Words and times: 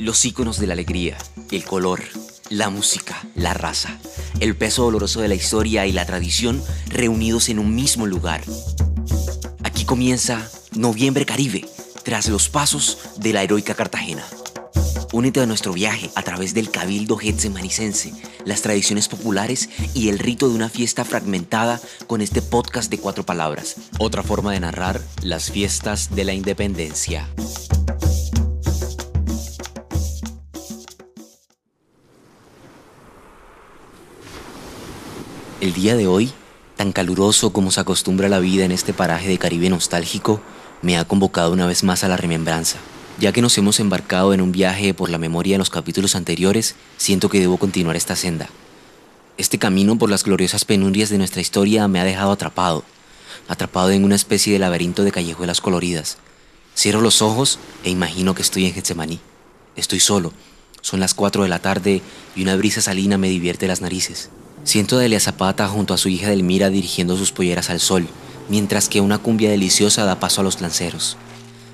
Los 0.00 0.24
íconos 0.24 0.58
de 0.58 0.66
la 0.66 0.72
alegría, 0.72 1.18
el 1.50 1.62
color, 1.64 2.02
la 2.48 2.70
música, 2.70 3.22
la 3.34 3.52
raza, 3.52 3.98
el 4.40 4.56
peso 4.56 4.84
doloroso 4.84 5.20
de 5.20 5.28
la 5.28 5.34
historia 5.34 5.84
y 5.84 5.92
la 5.92 6.06
tradición 6.06 6.62
reunidos 6.88 7.50
en 7.50 7.58
un 7.58 7.74
mismo 7.74 8.06
lugar. 8.06 8.40
Aquí 9.62 9.84
comienza 9.84 10.50
Noviembre 10.72 11.26
Caribe, 11.26 11.68
tras 12.02 12.30
los 12.30 12.48
pasos 12.48 12.96
de 13.18 13.34
la 13.34 13.42
heroica 13.42 13.74
Cartagena. 13.74 14.24
Únete 15.12 15.40
a 15.40 15.46
nuestro 15.46 15.74
viaje 15.74 16.08
a 16.14 16.22
través 16.22 16.54
del 16.54 16.70
cabildo 16.70 17.18
getsemanicense, 17.18 18.14
las 18.46 18.62
tradiciones 18.62 19.06
populares 19.06 19.68
y 19.92 20.08
el 20.08 20.18
rito 20.18 20.48
de 20.48 20.54
una 20.54 20.70
fiesta 20.70 21.04
fragmentada 21.04 21.78
con 22.06 22.22
este 22.22 22.40
podcast 22.40 22.90
de 22.90 22.96
cuatro 22.96 23.26
palabras. 23.26 23.76
Otra 23.98 24.22
forma 24.22 24.52
de 24.52 24.60
narrar 24.60 25.02
las 25.20 25.50
fiestas 25.50 26.14
de 26.14 26.24
la 26.24 26.32
independencia. 26.32 27.28
El 35.60 35.74
día 35.74 35.94
de 35.94 36.06
hoy, 36.06 36.32
tan 36.78 36.90
caluroso 36.90 37.52
como 37.52 37.70
se 37.70 37.80
acostumbra 37.80 38.30
la 38.30 38.38
vida 38.38 38.64
en 38.64 38.72
este 38.72 38.94
paraje 38.94 39.28
de 39.28 39.36
Caribe 39.36 39.68
nostálgico, 39.68 40.40
me 40.80 40.96
ha 40.96 41.04
convocado 41.04 41.52
una 41.52 41.66
vez 41.66 41.84
más 41.84 42.02
a 42.02 42.08
la 42.08 42.16
remembranza. 42.16 42.78
Ya 43.18 43.32
que 43.32 43.42
nos 43.42 43.58
hemos 43.58 43.78
embarcado 43.78 44.32
en 44.32 44.40
un 44.40 44.52
viaje 44.52 44.94
por 44.94 45.10
la 45.10 45.18
memoria 45.18 45.56
de 45.56 45.58
los 45.58 45.68
capítulos 45.68 46.16
anteriores, 46.16 46.76
siento 46.96 47.28
que 47.28 47.40
debo 47.40 47.58
continuar 47.58 47.94
esta 47.94 48.16
senda. 48.16 48.48
Este 49.36 49.58
camino 49.58 49.98
por 49.98 50.08
las 50.08 50.24
gloriosas 50.24 50.64
penurias 50.64 51.10
de 51.10 51.18
nuestra 51.18 51.42
historia 51.42 51.86
me 51.88 52.00
ha 52.00 52.04
dejado 52.04 52.32
atrapado, 52.32 52.82
atrapado 53.46 53.90
en 53.90 54.04
una 54.04 54.16
especie 54.16 54.54
de 54.54 54.60
laberinto 54.60 55.04
de 55.04 55.12
callejuelas 55.12 55.60
coloridas. 55.60 56.16
Cierro 56.74 57.02
los 57.02 57.20
ojos 57.20 57.58
e 57.84 57.90
imagino 57.90 58.34
que 58.34 58.40
estoy 58.40 58.64
en 58.64 58.72
Getsemaní. 58.72 59.20
Estoy 59.76 60.00
solo. 60.00 60.32
Son 60.80 61.00
las 61.00 61.12
4 61.12 61.42
de 61.42 61.50
la 61.50 61.58
tarde 61.58 62.00
y 62.34 62.44
una 62.44 62.56
brisa 62.56 62.80
salina 62.80 63.18
me 63.18 63.28
divierte 63.28 63.68
las 63.68 63.82
narices. 63.82 64.30
Siento 64.70 64.98
a 64.98 65.00
Delia 65.00 65.18
Zapata 65.18 65.66
junto 65.66 65.94
a 65.94 65.98
su 65.98 66.08
hija 66.08 66.28
Delmira 66.28 66.70
dirigiendo 66.70 67.16
sus 67.16 67.32
polleras 67.32 67.70
al 67.70 67.80
sol, 67.80 68.06
mientras 68.48 68.88
que 68.88 69.00
una 69.00 69.18
cumbia 69.18 69.50
deliciosa 69.50 70.04
da 70.04 70.20
paso 70.20 70.42
a 70.42 70.44
los 70.44 70.60
lanceros. 70.60 71.16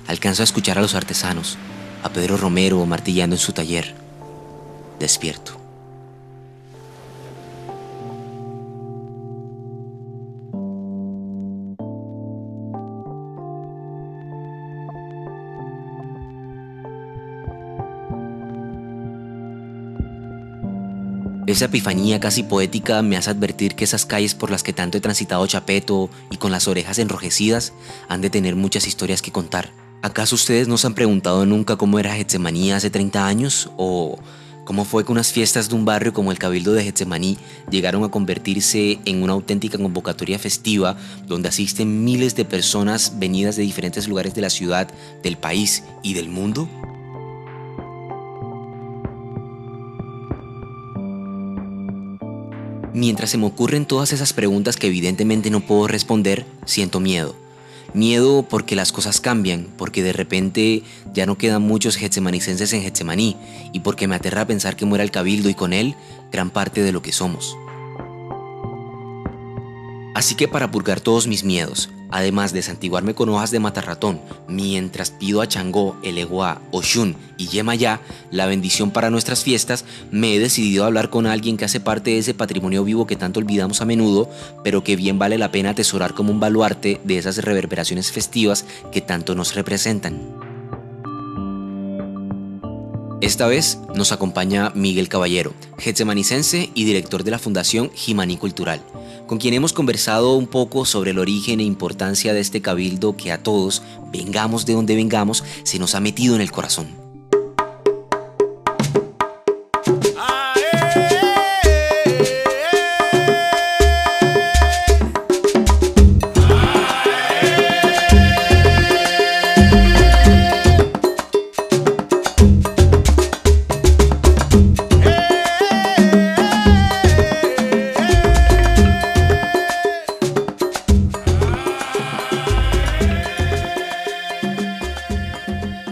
Alcanzo 0.07 0.41
a 0.41 0.45
escuchar 0.45 0.79
a 0.79 0.81
los 0.81 0.95
artesanos, 0.95 1.59
a 2.01 2.09
Pedro 2.09 2.37
Romero 2.37 2.83
martillando 2.87 3.35
en 3.35 3.39
su 3.39 3.53
taller. 3.53 3.93
Despierto. 4.97 5.66
Esa 21.47 21.65
epifanía 21.65 22.19
casi 22.19 22.43
poética 22.43 23.01
me 23.01 23.15
hace 23.15 23.29
advertir 23.29 23.75
que 23.75 23.85
esas 23.85 24.05
calles 24.05 24.35
por 24.35 24.51
las 24.51 24.63
que 24.63 24.73
tanto 24.73 24.97
he 24.97 25.01
transitado 25.01 25.47
chapeto 25.47 26.09
y 26.29 26.35
con 26.35 26.51
las 26.51 26.67
orejas 26.67 26.99
enrojecidas 26.99 27.71
han 28.09 28.19
de 28.19 28.29
tener 28.29 28.57
muchas 28.57 28.85
historias 28.85 29.21
que 29.21 29.31
contar. 29.31 29.71
¿Acaso 30.01 30.35
ustedes 30.35 30.67
no 30.67 30.77
se 30.77 30.87
han 30.87 30.93
preguntado 30.93 31.45
nunca 31.45 31.77
cómo 31.77 31.99
era 31.99 32.13
Getsemaní 32.13 32.73
hace 32.73 32.89
30 32.89 33.25
años? 33.25 33.71
¿O 33.77 34.19
cómo 34.65 34.83
fue 34.83 35.05
que 35.05 35.13
unas 35.13 35.31
fiestas 35.31 35.69
de 35.69 35.75
un 35.75 35.85
barrio 35.85 36.11
como 36.11 36.33
el 36.33 36.37
Cabildo 36.37 36.73
de 36.73 36.83
Getsemaní 36.83 37.37
llegaron 37.71 38.03
a 38.03 38.11
convertirse 38.11 38.99
en 39.05 39.23
una 39.23 39.31
auténtica 39.31 39.77
convocatoria 39.77 40.39
festiva 40.39 40.97
donde 41.27 41.47
asisten 41.47 42.03
miles 42.03 42.35
de 42.35 42.43
personas 42.43 43.19
venidas 43.19 43.55
de 43.55 43.63
diferentes 43.63 44.09
lugares 44.09 44.35
de 44.35 44.41
la 44.41 44.49
ciudad, 44.49 44.89
del 45.23 45.37
país 45.37 45.85
y 46.03 46.13
del 46.13 46.27
mundo? 46.27 46.67
Mientras 52.97 53.29
se 53.29 53.37
me 53.37 53.45
ocurren 53.45 53.85
todas 53.85 54.11
esas 54.11 54.33
preguntas 54.33 54.75
que 54.75 54.87
evidentemente 54.87 55.51
no 55.51 55.59
puedo 55.59 55.87
responder, 55.87 56.47
siento 56.65 56.99
miedo 56.99 57.35
Miedo 57.93 58.41
porque 58.41 58.75
las 58.75 58.91
cosas 58.91 59.21
cambian, 59.21 59.67
porque 59.77 60.01
de 60.01 60.13
repente 60.13 60.81
ya 61.13 61.27
no 61.27 61.37
quedan 61.37 61.61
muchos 61.61 61.95
getsemanicenses 61.95 62.73
en 62.73 62.81
Getsemaní 62.81 63.37
y 63.71 63.81
porque 63.81 64.07
me 64.07 64.15
aterra 64.15 64.47
pensar 64.47 64.75
que 64.75 64.85
muera 64.85 65.03
el 65.03 65.11
cabildo 65.11 65.47
y 65.47 65.53
con 65.53 65.73
él 65.73 65.93
gran 66.31 66.49
parte 66.49 66.81
de 66.81 66.91
lo 66.91 67.03
que 67.03 67.11
somos. 67.11 67.55
Así 70.17 70.33
que 70.33 70.47
para 70.47 70.71
purgar 70.71 70.99
todos 70.99 71.27
mis 71.27 71.43
miedos, 71.43 71.91
además 72.09 72.51
de 72.51 72.63
santiguarme 72.63 73.13
con 73.13 73.29
hojas 73.29 73.51
de 73.51 73.59
matarratón, 73.59 74.19
mientras 74.47 75.11
pido 75.11 75.43
a 75.43 75.47
Changó, 75.47 75.95
Eleguá, 76.01 76.59
Oshun 76.71 77.15
y 77.37 77.49
Yemayá 77.49 78.01
la 78.31 78.47
bendición 78.47 78.89
para 78.89 79.11
nuestras 79.11 79.43
fiestas, 79.43 79.85
me 80.09 80.33
he 80.33 80.39
decidido 80.39 80.83
a 80.83 80.87
hablar 80.87 81.11
con 81.11 81.27
alguien 81.27 81.55
que 81.55 81.65
hace 81.65 81.79
parte 81.79 82.09
de 82.09 82.17
ese 82.17 82.33
patrimonio 82.33 82.83
vivo 82.83 83.05
que 83.05 83.15
tanto 83.15 83.39
olvidamos 83.39 83.79
a 83.81 83.85
menudo, 83.85 84.27
pero 84.63 84.83
que 84.83 84.95
bien 84.95 85.19
vale 85.19 85.37
la 85.37 85.51
pena 85.51 85.69
atesorar 85.69 86.15
como 86.15 86.31
un 86.31 86.39
baluarte 86.39 86.99
de 87.03 87.19
esas 87.19 87.37
reverberaciones 87.37 88.11
festivas 88.11 88.65
que 88.91 89.01
tanto 89.01 89.35
nos 89.35 89.53
representan. 89.53 90.47
Esta 93.21 93.45
vez 93.45 93.77
nos 93.93 94.11
acompaña 94.11 94.71
Miguel 94.73 95.09
Caballero, 95.09 95.53
getsemanicense 95.77 96.71
y 96.73 96.85
director 96.85 97.23
de 97.23 97.31
la 97.31 97.39
Fundación 97.39 97.91
Jimaní 97.93 98.37
Cultural, 98.37 98.81
con 99.27 99.37
quien 99.37 99.53
hemos 99.53 99.73
conversado 99.73 100.35
un 100.35 100.47
poco 100.47 100.85
sobre 100.85 101.11
el 101.11 101.19
origen 101.19 101.59
e 101.59 101.63
importancia 101.63 102.33
de 102.33 102.39
este 102.39 102.61
cabildo 102.61 103.15
que 103.15 103.31
a 103.31 103.43
todos, 103.43 103.83
vengamos 104.11 104.65
de 104.65 104.73
donde 104.73 104.95
vengamos, 104.95 105.43
se 105.63 105.77
nos 105.77 105.93
ha 105.93 105.99
metido 105.99 106.35
en 106.35 106.41
el 106.41 106.51
corazón. 106.51 107.06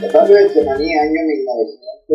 Getsemaní, 0.05 0.93
año 0.93 1.21
1987, 1.25 2.13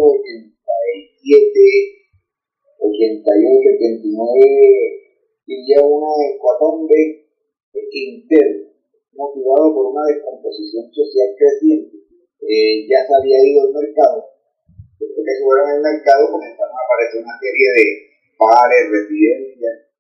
88, 2.79 2.87
89, 2.87 4.15
vivía 5.47 5.83
una 5.83 6.07
hecatombe 6.23 7.27
interna, 7.91 8.71
motivado 9.15 9.75
por 9.75 9.91
una 9.91 10.07
descomposición 10.07 10.87
social 10.95 11.35
creciente. 11.35 11.99
Eh, 12.47 12.87
ya 12.87 13.03
se 13.07 13.15
había 13.15 13.43
ido 13.43 13.67
al 13.67 13.75
mercado. 13.75 14.39
Después 14.95 15.27
que 15.27 15.43
fueron 15.43 15.67
al 15.71 15.83
mercado 15.83 16.31
comenzaron 16.31 16.71
a 16.71 16.83
aparecer 16.87 17.27
una 17.27 17.35
serie 17.43 17.75
de 17.75 18.07
pares, 18.39 18.87
residencias 18.87 19.91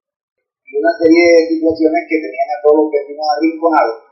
y 0.63 0.79
una 0.79 0.95
serie 0.95 1.27
de 1.27 1.59
situaciones 1.59 2.07
que 2.07 2.23
tenían 2.23 2.55
a 2.55 2.63
todos 2.63 2.87
los 2.87 2.93
vecinos 2.95 3.27
arrinconados 3.35 4.10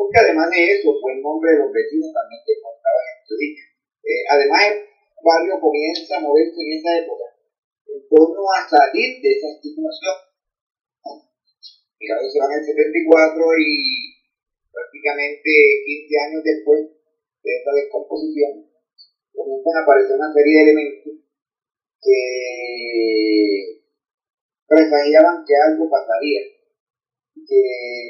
porque 0.00 0.16
además 0.16 0.48
de 0.48 0.64
eso 0.64 0.96
fue 0.96 1.12
el 1.12 1.20
nombre 1.20 1.52
de 1.52 1.60
los 1.60 1.68
vecinos 1.68 2.08
también 2.08 2.40
que 2.40 2.56
contaban 2.56 3.04
en 3.04 3.20
su 3.20 3.36
eh, 3.36 4.24
además, 4.32 4.64
el 4.64 4.80
barrio 5.20 5.60
comienza 5.60 6.16
a 6.16 6.24
moverse 6.24 6.56
en 6.56 6.72
esa 6.72 7.04
época 7.04 7.28
en 7.84 8.00
torno 8.08 8.40
a 8.48 8.64
salir 8.64 9.20
de 9.20 9.28
esa 9.28 9.60
situación. 9.60 10.16
Mira, 12.00 12.16
se 12.16 12.38
van 12.40 12.48
el 12.48 12.64
74 12.64 13.44
y 13.60 14.24
prácticamente 14.72 15.52
15 15.84 16.16
años 16.24 16.42
después 16.48 16.80
de 17.44 17.50
esta 17.60 17.72
descomposición, 17.76 18.72
comienzan 19.36 19.76
a 19.76 19.82
aparecer 19.84 20.16
una 20.16 20.32
serie 20.32 20.56
de 20.56 20.64
elementos 20.64 21.12
que 22.00 23.84
presagiaban 24.64 25.44
que 25.44 25.54
algo 25.60 25.90
pasaría, 25.92 26.40
que 27.36 27.60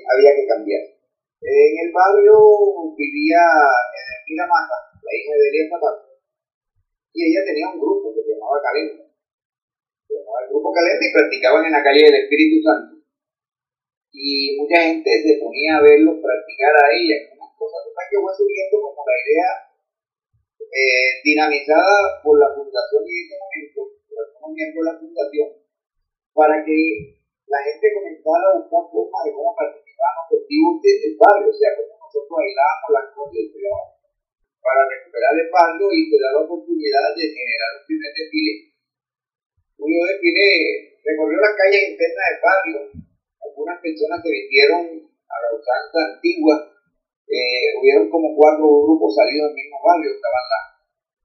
había 0.06 0.36
que 0.38 0.46
cambiar. 0.46 0.99
En 1.40 1.72
el 1.72 1.90
barrio 1.92 2.36
vivía 2.96 3.40
Mira 4.28 4.44
Mata, 4.44 4.76
la 4.92 5.10
hija 5.16 5.32
de 5.32 5.48
Elías 5.48 5.68
Zapata, 5.72 6.04
y 7.16 7.32
ella 7.32 7.40
tenía 7.48 7.72
un 7.72 7.80
grupo 7.80 8.12
que 8.12 8.22
se 8.22 8.36
llamaba 8.36 8.60
Calenda. 8.60 9.08
Se 10.04 10.20
llamaba 10.20 10.44
el 10.44 10.50
grupo 10.52 10.68
Calenda 10.68 11.00
y 11.00 11.12
practicaban 11.16 11.64
en 11.64 11.72
la 11.72 11.82
calle 11.82 12.04
del 12.04 12.28
Espíritu 12.28 12.60
Santo. 12.60 13.00
Y 14.12 14.60
mucha 14.60 14.84
gente 14.84 15.10
se 15.10 15.40
ponía 15.40 15.80
a 15.80 15.82
verlos 15.82 16.20
practicar 16.20 16.76
a 16.76 16.92
ella, 16.92 17.16
unas 17.32 17.56
cosas 17.56 17.88
que 17.88 18.20
fue 18.20 18.32
subiendo 18.36 18.76
como 18.84 19.00
la 19.00 19.16
idea 19.24 19.50
eh, 20.60 21.24
dinamizada 21.24 22.20
por 22.22 22.36
la 22.38 22.52
fundación 22.52 23.00
en 23.00 23.16
ese 23.16 23.34
momento, 23.40 23.80
por 24.04 24.16
algunos 24.18 24.50
miembros 24.52 24.82
de 24.84 24.92
la 24.92 24.98
fundación, 24.98 25.48
para 26.36 26.56
que 26.66 26.78
la 27.46 27.58
gente 27.64 27.86
comenzara 27.96 28.44
a 28.44 28.56
buscar 28.60 28.82
formas 28.92 29.24
de 29.24 29.32
cómo 29.32 29.56
participar 29.56 29.79
en 30.00 30.16
objetivos 30.24 30.74
del 30.80 31.14
barrio, 31.20 31.48
o 31.50 31.56
sea, 31.56 31.70
como 31.76 31.92
nosotros 32.00 32.32
bailábamos 32.32 32.90
las 32.96 33.06
cosas 33.12 33.44
para 34.60 34.80
recuperar 34.88 35.32
el 35.40 35.50
barrio 35.50 35.86
y 35.92 36.10
te 36.10 36.16
da 36.20 36.30
la 36.36 36.44
oportunidad 36.44 37.12
de 37.16 37.24
generar 37.32 37.70
un 37.80 37.84
primer 37.84 38.12
desfile. 38.12 38.54
Julio 39.76 40.04
Desfile 40.04 41.00
recorrió 41.00 41.40
las 41.40 41.56
calles 41.56 41.96
internas 41.96 42.26
del 42.28 42.40
barrio. 42.44 42.78
Algunas 43.40 43.76
personas 43.80 44.20
se 44.20 44.30
vistieron 44.30 44.84
a 45.08 45.36
la 45.40 45.48
usanza 45.56 45.98
antigua. 46.12 46.54
Eh, 47.24 47.72
hubieron 47.80 48.10
como 48.12 48.36
cuatro 48.36 48.68
grupos 48.68 49.16
salidos 49.16 49.56
del 49.56 49.64
mismo 49.64 49.80
barrio. 49.80 50.12
Estaban 50.12 50.44
las 50.52 50.66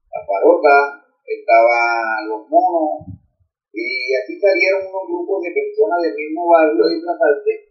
la 0.08 0.20
parotas, 0.24 0.84
estaban 1.28 2.28
los 2.28 2.48
monos, 2.48 3.04
y 3.76 4.14
así 4.16 4.40
salieron 4.40 4.88
unos 4.88 5.04
grupos 5.04 5.44
de 5.44 5.52
personas 5.52 6.00
del 6.00 6.16
mismo 6.16 6.48
barrio 6.48 6.80
a 6.80 6.92
disfrazarse. 6.96 7.65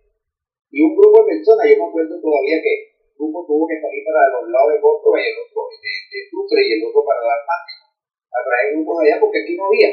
Y 0.72 0.78
un 0.82 0.94
grupo 0.96 1.24
de 1.24 1.38
personas, 1.38 1.66
yo 1.70 1.76
me 1.78 1.88
acuerdo 1.90 2.16
todavía 2.20 2.58
que 2.62 2.74
un 3.18 3.32
grupo 3.32 3.46
tuvo 3.48 3.64
que 3.68 3.80
salir 3.80 4.02
para 4.04 4.30
los 4.34 4.46
lados 4.50 4.70
de 4.76 4.82
Bosco 4.82 5.08
y 5.16 5.24
el 5.24 5.38
otro 5.40 5.62
de, 5.72 5.94
de 6.12 6.20
Sucre 6.30 6.62
y 6.62 6.72
el 6.78 6.82
otro 6.86 7.02
para 7.06 7.22
las 7.24 7.42
Máximo, 7.48 7.86
a 8.32 8.40
traer 8.44 8.66
grupos 8.76 8.96
allá 9.02 9.16
porque 9.20 9.40
aquí 9.42 9.54
no 9.56 9.66
había. 9.68 9.92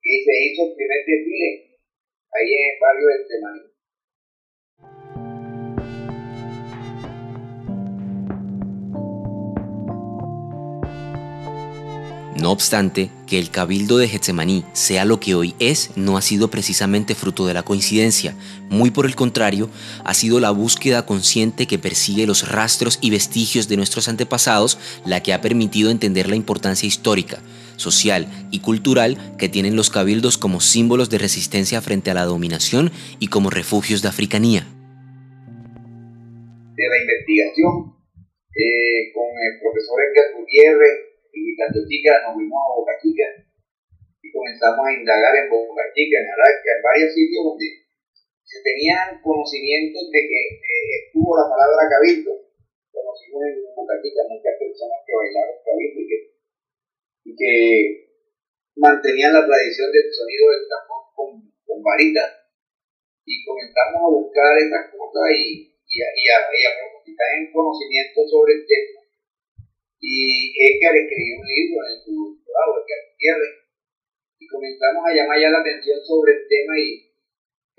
Y 0.00 0.12
se 0.24 0.32
hizo 0.32 0.60
el 0.66 0.74
primer 0.74 1.00
desfile 1.04 1.50
ahí 2.32 2.48
en 2.48 2.64
el 2.72 2.76
barrio 2.80 3.06
de 3.06 3.18
Semaní. 3.28 3.69
No 12.40 12.52
obstante, 12.52 13.10
que 13.26 13.38
el 13.38 13.50
cabildo 13.50 13.98
de 13.98 14.08
Getsemaní 14.08 14.64
sea 14.72 15.04
lo 15.04 15.20
que 15.20 15.34
hoy 15.34 15.54
es, 15.58 15.90
no 15.96 16.16
ha 16.16 16.22
sido 16.22 16.48
precisamente 16.48 17.14
fruto 17.14 17.46
de 17.46 17.52
la 17.52 17.64
coincidencia, 17.64 18.34
muy 18.70 18.90
por 18.90 19.04
el 19.04 19.14
contrario, 19.14 19.68
ha 20.06 20.14
sido 20.14 20.40
la 20.40 20.50
búsqueda 20.50 21.04
consciente 21.04 21.66
que 21.66 21.78
persigue 21.78 22.26
los 22.26 22.50
rastros 22.50 22.98
y 23.02 23.10
vestigios 23.10 23.68
de 23.68 23.76
nuestros 23.76 24.08
antepasados 24.08 24.78
la 25.04 25.22
que 25.22 25.34
ha 25.34 25.42
permitido 25.42 25.90
entender 25.90 26.30
la 26.30 26.36
importancia 26.36 26.86
histórica, 26.86 27.42
social 27.76 28.26
y 28.50 28.60
cultural 28.60 29.36
que 29.36 29.50
tienen 29.50 29.76
los 29.76 29.90
cabildos 29.90 30.38
como 30.38 30.62
símbolos 30.62 31.10
de 31.10 31.18
resistencia 31.18 31.82
frente 31.82 32.10
a 32.10 32.14
la 32.14 32.24
dominación 32.24 32.90
y 33.18 33.26
como 33.26 33.50
refugios 33.50 34.00
de 34.00 34.08
africanía. 34.08 34.66
De 36.74 36.88
la 36.88 37.00
investigación 37.02 37.96
eh, 38.56 39.12
con 39.12 39.28
el 39.28 39.60
profesor 39.60 39.98
Edgar 40.00 40.40
Gutiérrez 40.40 41.09
y 41.60 41.68
tanto 41.68 41.84
Chica 41.84 42.24
nos 42.24 42.32
fuimos 42.40 42.56
a 42.56 42.72
Boca 42.72 42.96
Chica 43.04 43.28
y 44.24 44.32
comenzamos 44.32 44.80
a 44.80 44.96
indagar 44.96 45.36
en 45.44 45.50
Boca 45.52 45.84
Chica, 45.92 46.16
en 46.16 46.28
Alaska, 46.32 46.68
en 46.72 46.82
varios 46.82 47.12
sitios 47.12 47.44
donde 47.44 47.68
se 48.48 48.58
tenían 48.64 49.20
conocimientos 49.20 50.08
de 50.08 50.20
que 50.24 50.40
eh, 50.56 50.90
estuvo 51.04 51.36
la 51.36 51.44
palabra 51.52 51.84
cabildo. 51.84 52.32
Conocimos 52.88 53.40
en 53.44 53.76
Boca 53.76 53.92
Chica 54.00 54.24
muchas 54.24 54.56
personas 54.56 55.04
que 55.04 55.12
bailaron 55.12 55.60
cabildo 55.60 56.00
y 56.00 56.06
que, 56.08 56.18
y 57.28 57.30
que 57.36 57.52
mantenían 58.80 59.36
la 59.36 59.44
tradición 59.44 59.92
del 59.92 60.08
sonido 60.08 60.44
del 60.56 60.64
tambor 60.64 61.12
con, 61.12 61.28
con 61.68 61.78
varitas. 61.84 62.40
Y 63.28 63.44
comenzamos 63.44 64.00
a 64.00 64.14
buscar 64.16 64.56
estas 64.56 64.96
cosas 64.96 65.28
y, 65.36 65.76
y, 65.76 65.96
a, 66.00 66.08
y, 66.08 66.24
y 66.24 66.64
a 66.64 66.72
profundizar 66.80 67.28
en 67.36 67.52
conocimiento 67.52 68.24
sobre 68.24 68.54
el 68.56 68.64
tema 68.64 68.99
y 70.00 70.56
Edgar 70.56 70.96
escribió 70.96 71.36
un 71.36 71.46
libro 71.46 71.78
en 71.84 71.96
su 72.00 72.12
doctorado, 72.16 72.80
Edgar 72.80 73.00
Gutiérrez, 73.12 73.54
y 74.40 74.44
comenzamos 74.48 75.02
a 75.04 75.12
llamar 75.12 75.36
ya 75.36 75.52
la 75.52 75.60
atención 75.60 76.00
sobre 76.00 76.32
el 76.32 76.42
tema 76.48 76.72
y 76.80 77.10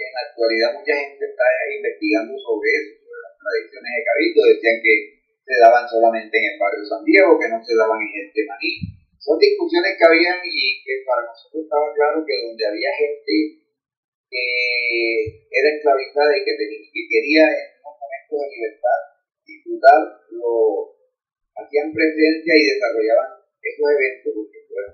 en 0.01 0.11
la 0.13 0.21
actualidad 0.29 0.69
mucha 0.77 0.93
gente 0.97 1.25
está 1.25 1.47
investigando 1.73 2.33
sobre 2.37 2.69
eso, 2.77 2.93
sobre 3.01 3.21
las 3.25 3.35
tradiciones 3.37 3.91
de 3.97 4.05
Cabildo, 4.05 4.41
decían 4.53 4.77
que 4.81 4.95
se 5.41 5.55
daban 5.61 5.85
solamente 5.89 6.33
en 6.37 6.45
el 6.53 6.57
barrio 6.61 6.85
San 6.85 7.03
Diego, 7.05 7.37
que 7.37 7.49
no 7.49 7.59
se 7.61 7.73
daban 7.73 8.01
en 8.01 8.13
este 8.13 8.41
maní. 8.45 8.71
Son 9.17 9.37
discusiones 9.37 9.97
que 9.97 10.05
habían 10.05 10.41
y 10.41 10.81
que 10.81 11.05
para 11.05 11.25
nosotros 11.25 11.65
estaba 11.65 11.93
claro 11.93 12.25
que 12.25 12.33
donde 12.41 12.65
había 12.65 12.89
gente 12.97 13.61
que 14.31 14.45
era 15.49 15.67
esclavizada 15.75 16.31
y 16.37 16.45
que, 16.45 16.53
que 16.57 17.03
quería 17.09 17.45
en 17.45 17.67
unos 17.81 17.97
momentos 18.01 18.37
de 18.41 18.47
libertad 18.57 18.99
disfrutar 19.45 19.99
lo 20.31 21.00
hacían 21.55 21.93
presencia 21.93 22.53
y 22.55 22.63
desarrollaban 22.75 23.29
esos 23.61 23.85
eventos 23.91 24.31
porque 24.35 24.59
fueron 24.67 24.93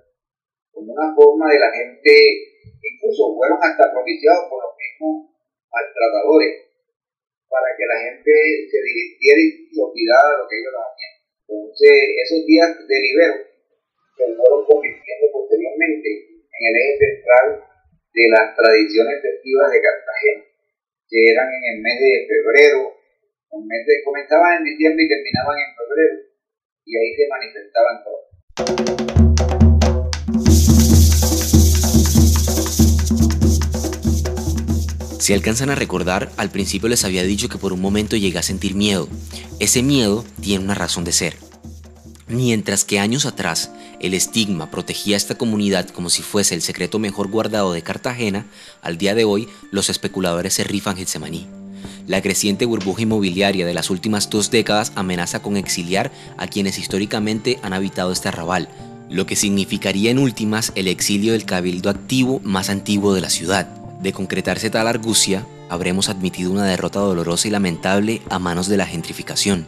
como 0.72 0.94
una 0.94 1.10
forma 1.16 1.52
de 1.52 1.60
la 1.60 1.72
gente, 1.72 2.14
incluso 2.84 3.34
fueron 3.36 3.58
hasta 3.62 3.92
propiciados 3.92 4.46
por 4.50 4.62
los 4.62 4.74
mismos 4.78 5.34
maltratadores, 5.72 6.68
para 7.50 7.70
que 7.74 7.86
la 7.88 7.98
gente 7.98 8.32
se 8.70 8.80
divirtiera 8.84 9.40
y 9.40 9.50
se 9.72 9.82
olvidara 9.82 10.28
de 10.30 10.38
lo 10.38 10.46
que 10.46 10.58
ellos 10.60 10.76
hacían. 10.76 11.14
Entonces, 11.48 11.94
esos 12.28 12.42
días 12.46 12.70
de 12.76 12.98
libero 13.00 13.38
se 14.18 14.26
fueron 14.36 14.62
convirtiendo 14.68 15.26
posteriormente 15.32 16.10
en 16.38 16.62
el 16.68 16.76
eje 16.76 16.94
central 16.98 17.48
de 18.14 18.26
las 18.30 18.56
tradiciones 18.56 19.22
festivas 19.22 19.72
de 19.72 19.82
Cartagena, 19.82 20.44
que 21.08 21.20
eran 21.32 21.48
en 21.48 21.64
el 21.72 21.78
mes 21.82 21.98
de 22.02 22.14
febrero, 22.28 22.98
un 23.50 23.64
comenzaban 24.04 24.58
en 24.60 24.64
diciembre 24.66 25.06
y 25.06 25.10
terminaban 25.10 25.58
en 25.58 25.72
febrero 25.72 26.17
se 27.16 27.28
manifestaban 27.30 28.04
todos. 28.04 28.28
Si 35.20 35.34
alcanzan 35.34 35.70
a 35.70 35.76
recordar, 35.76 36.32
al 36.38 36.52
principio 36.52 36.88
les 36.88 37.04
había 37.04 37.24
dicho 37.24 37.50
que 37.50 37.58
por 37.58 37.74
un 37.74 37.82
momento 37.82 38.16
llegué 38.16 38.40
a 38.40 38.44
sentir 38.44 38.76
miedo. 38.76 39.10
Ese 39.60 39.84
miedo 39.84 40.24
tiene 40.42 40.64
una 40.64 40.74
razón 40.74 41.04
de 41.04 41.12
ser. 41.12 41.36
Mientras 42.30 42.86
que 42.86 43.00
años 43.00 43.26
atrás 43.26 43.72
el 44.00 44.14
estigma 44.14 44.72
protegía 44.72 45.16
a 45.16 45.18
esta 45.18 45.36
comunidad 45.36 45.90
como 45.90 46.10
si 46.10 46.22
fuese 46.22 46.56
el 46.56 46.62
secreto 46.62 46.98
mejor 47.00 47.30
guardado 47.30 47.74
de 47.74 47.82
Cartagena, 47.82 48.46
al 48.82 48.98
día 48.98 49.16
de 49.16 49.26
hoy 49.26 49.50
los 49.70 49.90
especuladores 49.90 50.54
se 50.54 50.64
rifan 50.64 50.96
Getsemaní. 50.96 51.57
La 52.08 52.22
creciente 52.22 52.66
burbuja 52.66 53.02
inmobiliaria 53.02 53.66
de 53.66 53.74
las 53.74 53.90
últimas 53.90 54.30
dos 54.30 54.52
décadas 54.52 54.92
amenaza 54.96 55.42
con 55.42 55.58
exiliar 55.58 56.12
a 56.38 56.48
quienes 56.48 56.80
históricamente 56.80 57.60
han 57.64 57.74
habitado 57.74 58.12
este 58.12 58.30
arrabal, 58.30 58.70
lo 59.10 59.26
que 59.26 59.36
significaría 59.36 60.12
en 60.12 60.20
últimas 60.20 60.72
el 60.76 60.88
exilio 60.88 61.34
del 61.34 61.46
cabildo 61.46 61.90
activo 61.90 62.42
más 62.44 62.70
antiguo 62.70 63.14
de 63.14 63.22
la 63.22 63.30
ciudad. 63.30 63.68
De 64.02 64.14
concretarse 64.14 64.70
tal 64.70 64.88
argucia, 64.88 65.46
habremos 65.70 66.10
admitido 66.10 66.52
una 66.52 66.66
derrota 66.66 67.00
dolorosa 67.00 67.48
y 67.48 67.52
lamentable 67.52 68.22
a 68.30 68.40
manos 68.40 68.68
de 68.68 68.78
la 68.78 68.86
gentrificación. 68.86 69.66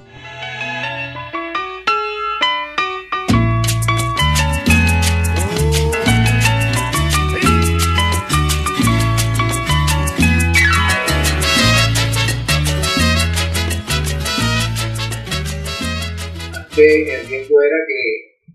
El 16.80 17.28
riesgo 17.28 17.62
era 17.62 17.78
que 17.88 18.00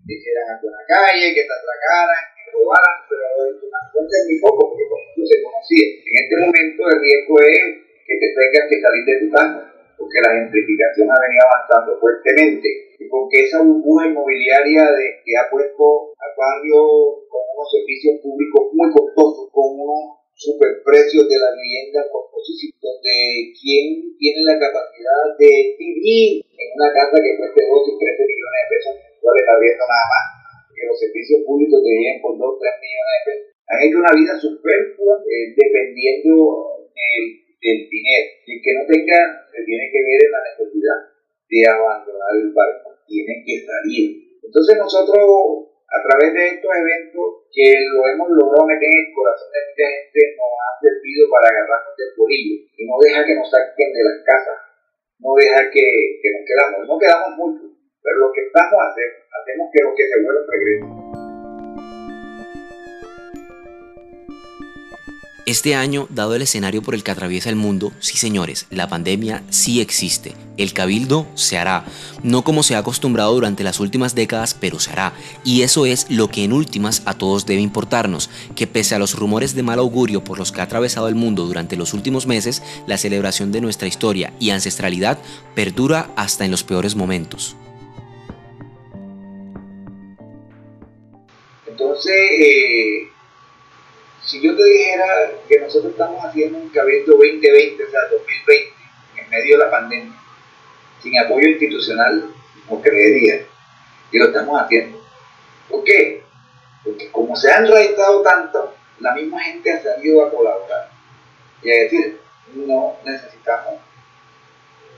hicieran 0.09 0.57
algo 0.57 0.65
en 0.69 0.73
la 0.73 0.85
calle, 0.89 1.33
que 1.33 1.45
te 1.45 1.53
atracaran, 1.53 2.23
que 2.33 2.49
robaran, 2.57 2.97
pero 3.05 3.25
entonces 3.53 4.19
muy 4.25 4.39
poco, 4.41 4.73
porque 4.73 4.85
no 4.89 5.25
se 5.25 5.37
conocía. 5.45 5.85
En 6.09 6.15
este 6.25 6.35
momento 6.41 6.81
el 6.89 6.99
riesgo 7.01 7.35
es 7.41 7.61
que 8.05 8.15
te 8.17 8.27
tengas 8.33 8.65
que 8.69 8.81
salir 8.81 9.03
de 9.05 9.19
tu 9.21 9.27
casa, 9.29 9.61
porque 9.97 10.21
la 10.25 10.33
gentrificación 10.41 11.09
ha 11.09 11.21
venido 11.21 11.43
avanzando 11.45 11.99
fuertemente 12.01 12.69
y 12.97 13.05
porque 13.09 13.45
esa 13.45 13.61
burbuja 13.61 14.07
inmobiliaria 14.07 14.89
de, 14.89 15.21
que 15.21 15.33
ha 15.37 15.49
puesto 15.49 16.13
al 16.17 16.33
barrio 16.33 16.81
con 17.29 17.41
unos 17.53 17.69
servicios 17.69 18.21
públicos 18.21 18.73
muy 18.73 18.89
costosos, 18.89 19.49
con 19.53 19.79
unos 19.79 20.24
superprecios 20.35 21.31
de 21.31 21.37
la 21.39 21.55
vivienda 21.55 22.03
composición, 22.11 22.75
donde 22.83 23.55
quién 23.55 24.11
tiene 24.19 24.43
la 24.43 24.59
capacidad 24.59 25.31
de 25.39 25.51
vivir 25.79 26.43
en 26.43 26.67
una 26.75 26.91
casa 26.91 27.15
que 27.23 27.39
cueste 27.39 27.63
2 27.63 27.71
y 27.71 27.93
13 27.95 28.27
millones 28.27 28.59
de 28.59 28.71
pesos 28.75 28.93
mensuales 28.99 29.45
arriendo 29.47 29.83
nada 29.87 30.07
más, 30.11 30.25
que 30.75 30.87
los 30.91 30.99
servicios 30.99 31.39
públicos 31.47 31.79
te 31.79 31.87
lleguen 31.87 32.19
por 32.19 32.35
2 32.35 32.43
o 32.43 32.59
3 32.59 32.67
millones 32.83 33.15
de 33.15 33.23
pesos. 33.31 33.47
Han 33.65 33.81
hecho 33.81 33.97
una 33.97 34.13
vida 34.13 34.33
superflua 34.35 35.15
eh, 35.23 35.55
dependiendo 35.55 36.35
del, 36.91 37.23
del 37.63 37.79
dinero. 37.89 38.27
Y 38.45 38.49
el 38.53 38.61
que 38.61 38.73
no 38.75 38.83
tenga, 38.85 39.19
se 39.49 39.59
tiene 39.63 39.85
que 39.89 40.01
ver 40.03 40.19
en 40.19 40.31
la 40.35 40.41
necesidad 40.51 40.99
de 41.49 41.59
abandonar 41.63 42.33
el 42.43 42.51
barco, 42.51 42.91
tiene 43.07 43.41
que 43.41 43.55
salir. 43.63 44.35
Entonces 44.43 44.77
nosotros 44.77 45.71
a 45.87 45.99
través 46.03 46.33
de 46.33 46.43
estos 46.59 46.71
eventos 46.75 47.44
que 47.55 47.71
lo 47.71 48.03
hemos 48.11 48.27
logrado 48.35 48.67
meter 48.67 48.91
en 48.91 48.99
el 48.99 49.15
corazón 49.15 49.47
de 49.47 49.63
mucha 49.63 49.87
gente, 49.87 50.19
nos 50.35 50.51
ha 50.59 50.69
servido 50.83 51.23
para 51.31 51.47
agarrarnos 51.55 51.95
del 51.95 52.11
bolillo 52.19 52.55
y 52.75 52.83
no 52.83 52.99
deja 52.99 53.23
que 53.23 53.35
nos 53.39 53.47
saquen 53.47 53.95
de 53.95 54.03
las 54.03 54.19
casas, 54.27 54.59
no 55.23 55.31
deja 55.39 55.71
que, 55.71 56.19
que 56.19 56.29
nos 56.35 56.43
quedamos, 56.43 56.83
no 56.83 56.99
quedamos 56.99 57.31
mucho, 57.39 57.63
pero 58.03 58.27
lo 58.27 58.29
que 58.35 58.43
estamos 58.43 58.75
haciendo, 58.75 59.23
hacemos 59.31 59.71
que 59.71 59.83
los 59.87 59.93
que 59.95 60.03
se 60.03 60.19
vuelvan 60.19 60.45
regresen. 60.51 61.04
Este 65.47 65.75
año, 65.75 66.07
dado 66.09 66.33
el 66.33 66.41
escenario 66.41 66.81
por 66.81 66.95
el 66.95 67.03
que 67.03 67.11
atraviesa 67.11 67.51
el 67.51 67.55
mundo, 67.55 67.91
sí 67.99 68.17
señores, 68.17 68.65
la 68.71 68.87
pandemia 68.87 69.43
sí 69.51 69.79
existe, 69.79 70.33
El 70.57 70.73
cabildo 70.73 71.27
se 71.35 71.59
hará, 71.59 71.85
no 72.23 72.43
como 72.43 72.63
se 72.63 72.73
ha 72.73 72.79
acostumbrado 72.79 73.31
durante 73.35 73.63
las 73.63 73.79
últimas 73.79 74.15
décadas, 74.15 74.55
pero 74.59 74.79
se 74.79 74.89
hará. 74.89 75.13
Y 75.43 75.61
eso 75.61 75.85
es 75.85 76.07
lo 76.09 76.29
que 76.29 76.45
en 76.45 76.51
últimas 76.51 77.03
a 77.05 77.13
todos 77.13 77.45
debe 77.45 77.61
importarnos, 77.61 78.31
que 78.55 78.65
pese 78.65 78.95
a 78.95 78.99
los 78.99 79.13
rumores 79.13 79.53
de 79.53 79.61
mal 79.61 79.77
augurio 79.77 80.23
por 80.23 80.39
los 80.39 80.51
que 80.51 80.61
ha 80.61 80.63
atravesado 80.63 81.09
el 81.09 81.15
mundo 81.15 81.45
durante 81.45 81.77
los 81.77 81.93
últimos 81.93 82.25
meses, 82.25 82.63
la 82.87 82.97
celebración 82.97 83.51
de 83.51 83.61
nuestra 83.61 83.87
historia 83.87 84.33
y 84.39 84.49
ancestralidad 84.49 85.19
perdura 85.53 86.09
hasta 86.15 86.45
en 86.45 86.49
los 86.49 86.63
peores 86.63 86.95
momentos. 86.95 87.55
Entonces, 91.67 92.15
eh, 92.15 93.14
si 94.25 94.41
yo 94.41 94.55
te 94.55 94.63
dijera 94.63 95.31
que 95.47 95.59
nosotros 95.59 95.91
estamos 95.91 96.23
haciendo 96.25 96.57
un 96.57 96.69
cabildo 96.69 97.13
2020, 97.13 97.83
o 97.83 97.89
sea, 97.91 98.01
2020, 98.11 98.73
en 99.17 99.29
medio 99.29 99.57
de 99.57 99.63
la 99.63 99.71
pandemia, 99.71 100.13
sin 101.01 101.17
apoyo 101.19 101.47
institucional, 101.47 102.33
no 102.69 102.81
creería. 102.81 103.45
Y 104.11 104.17
lo 104.17 104.25
estamos 104.25 104.59
haciendo. 104.59 104.99
¿Por 105.69 105.83
qué? 105.83 106.23
Porque 106.83 107.11
como 107.11 107.35
se 107.35 107.51
han 107.51 107.67
realizado 107.67 108.21
tanto, 108.21 108.75
la 108.99 109.13
misma 109.13 109.41
gente 109.41 109.71
ha 109.71 109.83
salido 109.83 110.25
a 110.25 110.31
colaborar. 110.31 110.89
Y 111.61 111.71
a 111.71 111.75
decir, 111.83 112.19
no 112.53 112.97
necesitamos 113.05 113.75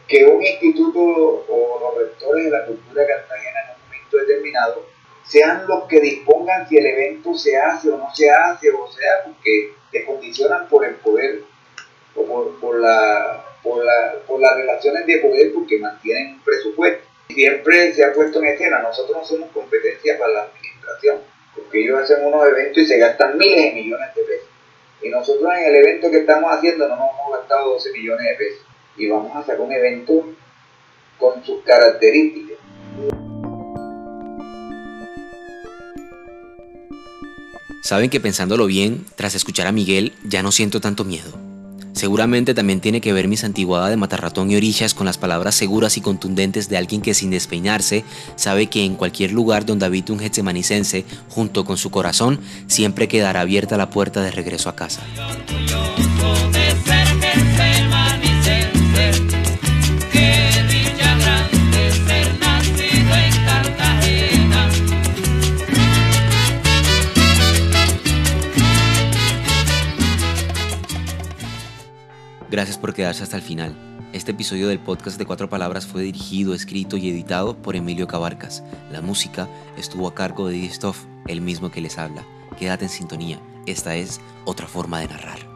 que 0.08 0.26
un 0.26 0.42
instituto 0.42 1.00
o 1.00 1.80
los 1.82 1.98
rectores 1.98 2.46
de 2.46 2.52
la 2.52 2.66
cultura 2.66 3.06
cartagena 3.06 3.60
en 3.66 3.76
un 3.76 3.84
momento 3.84 4.18
determinado 4.18 4.86
sean 5.28 5.66
los 5.68 5.84
que 5.86 6.00
dispongan 6.00 6.68
si 6.68 6.78
el 6.78 6.86
evento 6.86 7.34
se 7.34 7.58
hace 7.58 7.90
o 7.90 7.98
no 7.98 8.14
se 8.14 8.30
hace, 8.30 8.70
o 8.72 8.88
sea, 8.92 9.24
porque 9.26 9.74
te 9.92 10.06
condicionan 10.06 10.68
por 10.68 10.86
el 10.86 10.96
poder 10.96 11.42
o 12.16 12.26
por, 12.26 12.60
por 12.60 12.80
la 12.80 13.44
por, 13.64 14.40
las 14.40 14.56
relaciones 14.56 15.06
de 15.06 15.18
poder 15.20 15.54
porque 15.54 15.80
mantienen 15.80 16.36
un 16.36 16.44
presupuesto. 16.44 17.06
Siempre 17.30 17.94
se 17.94 18.04
ha 18.04 18.14
puesto 18.14 18.40
en 18.40 18.46
escena, 18.46 18.80
nosotros 18.80 19.18
no 19.18 19.26
somos 19.26 19.52
competencia 19.52 20.18
para 20.18 20.34
la 20.34 20.42
administración, 20.44 21.20
porque 21.56 21.84
ellos 21.84 22.00
hacen 22.00 22.26
unos 22.26 22.48
eventos 22.48 22.84
y 22.84 22.86
se 22.86 22.98
gastan 22.98 23.38
miles 23.38 23.64
de 23.64 23.82
millones 23.82 24.16
de 24.16 24.22
pesos. 24.24 24.48
Y 25.02 25.10
nosotros 25.10 25.52
en 25.54 25.66
el 25.66 25.76
evento 25.76 26.10
que 26.10 26.20
estamos 26.20 26.52
haciendo 26.52 26.88
no 26.88 26.96
nos 26.96 27.12
hemos 27.12 27.40
gastado 27.40 27.74
12 27.74 27.92
millones 27.92 28.26
de 28.26 28.36
pesos. 28.36 28.66
Y 28.96 29.10
vamos 29.10 29.36
a 29.36 29.40
hacer 29.40 29.60
un 29.60 29.72
evento 29.72 30.26
con 31.20 31.44
sus 31.44 31.64
características. 31.64 32.47
Saben 37.88 38.10
que 38.10 38.20
pensándolo 38.20 38.66
bien, 38.66 39.06
tras 39.16 39.34
escuchar 39.34 39.66
a 39.66 39.72
Miguel, 39.72 40.12
ya 40.26 40.44
no 40.44 40.52
siento 40.52 40.82
tanto 40.82 41.06
miedo. 41.06 41.32
Seguramente 41.94 42.54
también 42.54 42.82
tiene 42.82 43.00
que 43.00 43.14
ver 43.14 43.30
mi 43.30 43.38
santiguada 43.38 43.88
de 43.88 43.96
matarratón 43.96 44.52
y 44.52 44.58
orillas 44.58 44.94
con 44.94 45.06
las 45.06 45.18
palabras 45.18 45.56
seguras 45.56 45.96
y 45.96 46.02
contundentes 46.02 46.68
de 46.68 46.76
alguien 46.76 47.02
que 47.02 47.14
sin 47.14 47.30
despeinarse 47.30 48.04
sabe 48.36 48.68
que 48.68 48.84
en 48.84 48.96
cualquier 48.96 49.32
lugar 49.32 49.66
donde 49.66 49.86
habite 49.86 50.12
un 50.12 50.20
getsemanicense, 50.20 51.06
junto 51.30 51.64
con 51.64 51.78
su 51.78 51.90
corazón, 51.90 52.42
siempre 52.68 53.08
quedará 53.08 53.40
abierta 53.40 53.78
la 53.78 53.90
puerta 53.90 54.22
de 54.22 54.32
regreso 54.32 54.68
a 54.68 54.76
casa. 54.76 55.02
Gracias 72.58 72.80
por 72.80 72.96
quedarse 72.96 73.22
hasta 73.22 73.36
el 73.36 73.44
final. 73.44 73.76
Este 74.14 74.32
episodio 74.32 74.68
del 74.68 74.80
podcast 74.80 75.20
de 75.20 75.28
Cuatro 75.28 75.48
Palabras 75.48 75.86
fue 75.86 76.02
dirigido, 76.02 76.56
escrito 76.56 76.98
y 76.98 77.08
editado 77.08 77.56
por 77.56 77.76
Emilio 77.76 78.08
Cabarcas. 78.08 78.64
La 78.92 79.00
música 79.00 79.48
estuvo 79.78 80.08
a 80.08 80.16
cargo 80.16 80.48
de 80.48 80.56
Distoff, 80.56 81.06
el 81.28 81.40
mismo 81.40 81.70
que 81.70 81.82
les 81.82 82.00
habla. 82.00 82.24
Quédate 82.58 82.86
en 82.86 82.90
sintonía. 82.90 83.40
Esta 83.68 83.96
es 83.96 84.20
otra 84.44 84.66
forma 84.66 85.02
de 85.02 85.08
narrar. 85.10 85.47